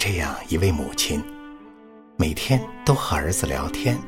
[0.00, 1.22] 这样一位母亲，
[2.16, 3.98] 每天都和儿子聊天，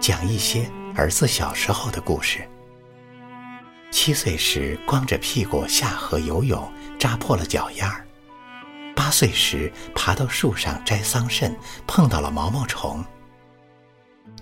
[0.00, 2.40] 讲一些儿子小时候的故事。
[3.92, 8.04] 七岁时光着屁股下河游泳，扎破了脚丫儿；
[8.96, 11.54] 八岁时爬到树上摘桑葚，
[11.86, 13.04] 碰到了毛毛虫。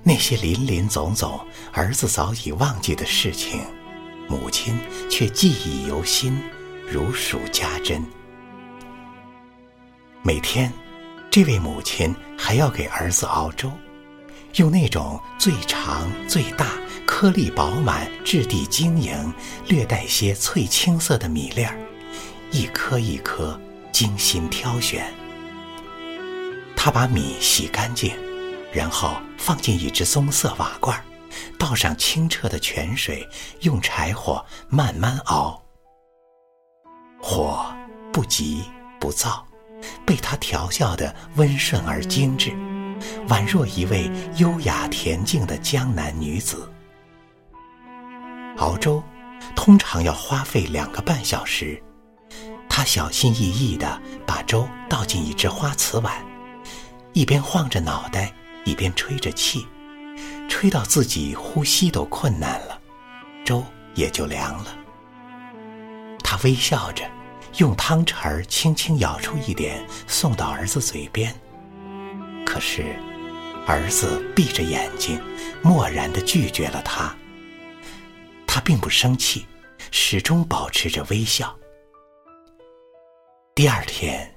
[0.02, 1.38] 那些林林总总，
[1.70, 3.60] 儿子早已忘记的事情，
[4.26, 4.74] 母亲
[5.10, 6.42] 却记忆犹新，
[6.90, 8.02] 如数家珍。
[10.22, 10.72] 每天，
[11.30, 13.70] 这位母亲还要给儿子熬粥，
[14.56, 16.66] 用那种最长、最大、
[17.06, 19.32] 颗粒饱满、质地晶莹、
[19.68, 21.78] 略带些翠青色的米粒儿，
[22.50, 23.58] 一颗一颗
[23.92, 25.10] 精心挑选。
[26.76, 28.12] 他把米洗干净，
[28.72, 31.02] 然后放进一只棕色瓦罐，
[31.58, 33.26] 倒上清澈的泉水，
[33.60, 35.62] 用柴火慢慢熬，
[37.20, 37.64] 火
[38.12, 38.64] 不急
[39.00, 39.47] 不躁。
[40.06, 42.50] 被他调教的温顺而精致，
[43.28, 46.70] 宛若一位优雅恬静的江南女子。
[48.56, 49.02] 熬粥
[49.54, 51.80] 通常要花费两个半小时，
[52.68, 56.12] 他小心翼翼地把粥倒进一只花瓷碗，
[57.12, 58.32] 一边晃着脑袋，
[58.64, 59.66] 一边吹着气，
[60.48, 62.80] 吹到自己呼吸都困难了，
[63.44, 64.76] 粥也就凉了。
[66.24, 67.04] 他微笑着。
[67.56, 71.34] 用汤匙儿轻轻舀出一点，送到儿子嘴边。
[72.46, 72.96] 可是，
[73.66, 75.20] 儿子闭着眼睛，
[75.62, 77.14] 漠然地拒绝了他。
[78.46, 79.46] 他并不生气，
[79.90, 81.54] 始终保持着微笑。
[83.54, 84.32] 第二天，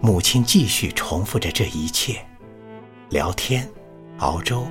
[0.00, 2.24] 母亲继续重复着这一切：
[3.10, 3.68] 聊天、
[4.18, 4.66] 熬粥、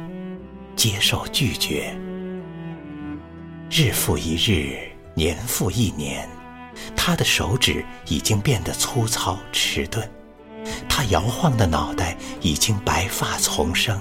[0.76, 1.96] 接受拒绝。
[3.70, 4.80] 日复一日，
[5.14, 6.28] 年复一年。
[6.96, 10.08] 他的手指已经变得粗糙迟钝，
[10.88, 14.00] 他摇晃的脑袋已经白发丛生，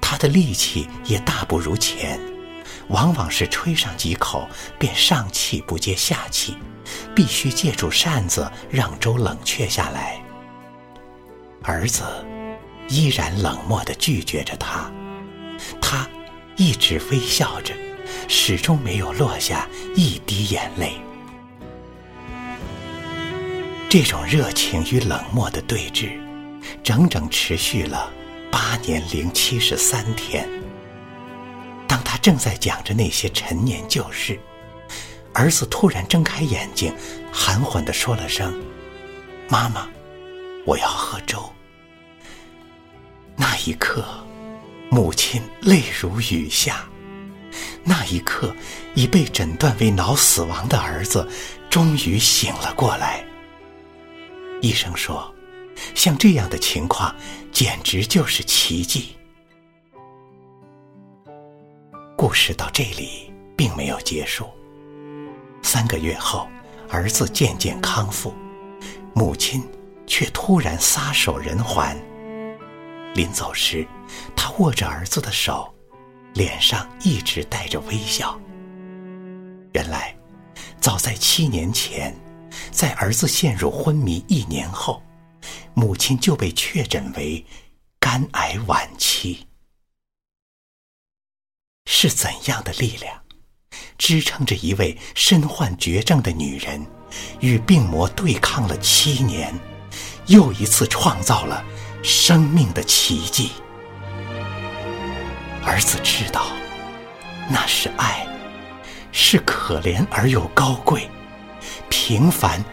[0.00, 2.18] 他的力气也大不如前，
[2.88, 6.56] 往往是吹上几口便上气不接下气，
[7.14, 10.20] 必须借助扇子让粥冷却下来。
[11.62, 12.02] 儿子
[12.88, 14.90] 依然冷漠地拒绝着他，
[15.80, 16.08] 他
[16.56, 17.72] 一直微笑着，
[18.28, 21.00] 始终没有落下一滴眼泪。
[23.92, 26.18] 这种热情与冷漠的对峙，
[26.82, 28.10] 整整持续了
[28.50, 30.48] 八年零七十三天。
[31.86, 34.40] 当他正在讲着那些陈年旧事，
[35.34, 36.90] 儿子突然睁开眼睛，
[37.30, 38.58] 含混地说了声
[39.50, 39.86] ：“妈妈，
[40.64, 41.38] 我要喝粥。”
[43.36, 44.02] 那一刻，
[44.88, 46.82] 母亲泪如雨下。
[47.84, 48.56] 那一刻，
[48.94, 51.28] 已被诊断为脑死亡的儿子
[51.68, 53.22] 终于醒了过来。
[54.62, 55.32] 医生说
[55.92, 57.14] ：“像这样的情况，
[57.50, 59.16] 简直就是奇迹。”
[62.16, 64.48] 故事到这里并没有结束。
[65.62, 66.48] 三个月后，
[66.88, 68.32] 儿子渐渐康复，
[69.12, 69.68] 母亲
[70.06, 72.00] 却突然撒手人寰。
[73.14, 73.84] 临走时，
[74.36, 75.74] 他握着儿子的手，
[76.34, 78.40] 脸上一直带着微笑。
[79.72, 80.16] 原来，
[80.80, 82.14] 早在七年前。
[82.72, 85.02] 在儿子陷入昏迷一年后，
[85.74, 87.44] 母亲就被确诊为
[88.00, 89.46] 肝癌晚期。
[91.84, 93.22] 是怎样的力量，
[93.98, 96.84] 支撑着一位身患绝症的女人，
[97.40, 99.54] 与病魔对抗了七年，
[100.26, 101.62] 又一次创造了
[102.02, 103.50] 生命的奇迹？
[105.62, 106.46] 儿子知道，
[107.50, 108.26] 那是爱，
[109.12, 111.08] 是可怜而又高贵。
[111.92, 112.64] 平凡，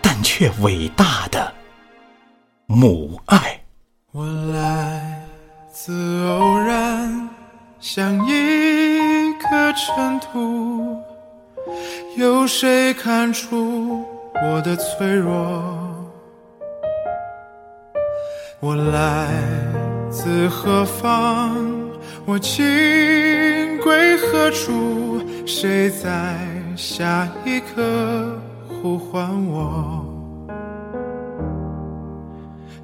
[0.00, 1.52] 但却伟大的
[2.64, 3.60] 母爱。
[4.12, 5.22] 我来
[5.70, 5.92] 自
[6.26, 7.28] 偶然，
[7.78, 10.98] 像一颗尘土，
[12.16, 14.06] 有谁看出
[14.42, 16.10] 我的脆弱？
[18.58, 19.28] 我来
[20.10, 21.54] 自何方？
[22.24, 22.64] 我情
[23.82, 25.22] 归何处？
[25.44, 26.38] 谁在
[26.74, 28.40] 下一刻？
[28.82, 30.04] 呼唤我，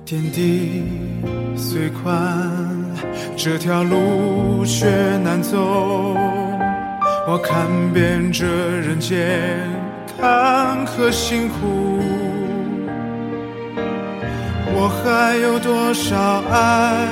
[0.05, 0.85] 天地
[1.57, 2.15] 虽宽，
[3.37, 4.87] 这条路却
[5.25, 5.59] 难走。
[7.27, 9.59] 我看遍这人间
[10.17, 11.99] 坎坷辛苦，
[14.77, 16.17] 我还有多少
[16.49, 17.09] 爱？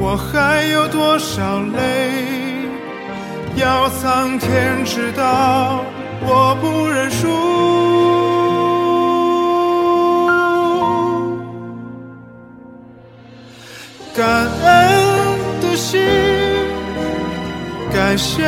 [0.00, 2.12] 我还有多少泪？
[3.56, 5.84] 要苍天知道。
[6.22, 7.28] 我不认输。
[14.14, 16.00] 感恩的心
[17.92, 18.42] 感谢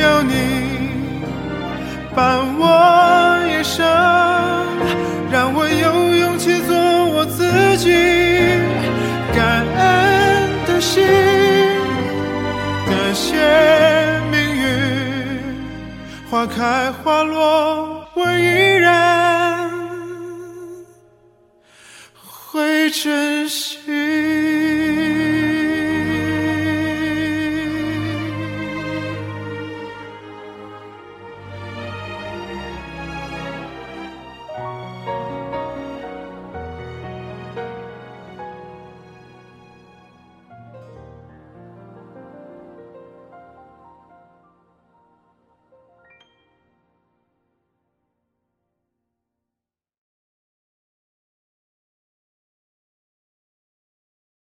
[0.00, 0.32] 有你
[2.14, 4.35] 伴我一生。
[16.46, 19.68] 花开花落，我依然
[22.24, 23.95] 会珍惜。